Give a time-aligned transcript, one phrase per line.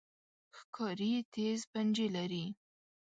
[0.57, 2.45] ښکاري تیز پنجې لري.